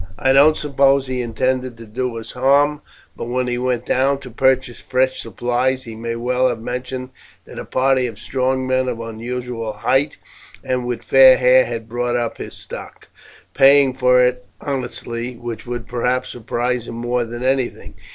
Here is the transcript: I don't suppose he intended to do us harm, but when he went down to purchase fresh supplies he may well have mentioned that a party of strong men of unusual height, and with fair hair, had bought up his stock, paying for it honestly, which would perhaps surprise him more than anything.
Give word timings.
I 0.17 0.33
don't 0.33 0.57
suppose 0.57 1.05
he 1.05 1.21
intended 1.21 1.77
to 1.77 1.85
do 1.85 2.17
us 2.17 2.31
harm, 2.31 2.81
but 3.15 3.27
when 3.27 3.45
he 3.45 3.59
went 3.59 3.85
down 3.85 4.17
to 4.21 4.31
purchase 4.31 4.81
fresh 4.81 5.21
supplies 5.21 5.83
he 5.83 5.95
may 5.95 6.15
well 6.15 6.49
have 6.49 6.59
mentioned 6.59 7.11
that 7.45 7.59
a 7.59 7.65
party 7.65 8.07
of 8.07 8.17
strong 8.17 8.65
men 8.65 8.87
of 8.87 8.99
unusual 8.99 9.73
height, 9.73 10.17
and 10.63 10.87
with 10.87 11.03
fair 11.03 11.37
hair, 11.37 11.65
had 11.65 11.87
bought 11.87 12.15
up 12.15 12.39
his 12.39 12.55
stock, 12.55 13.09
paying 13.53 13.93
for 13.93 14.23
it 14.25 14.43
honestly, 14.59 15.35
which 15.35 15.67
would 15.67 15.87
perhaps 15.87 16.29
surprise 16.29 16.87
him 16.87 16.95
more 16.95 17.23
than 17.23 17.43
anything. 17.43 17.93